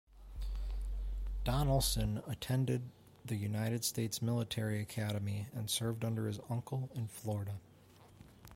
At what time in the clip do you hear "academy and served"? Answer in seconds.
4.81-6.03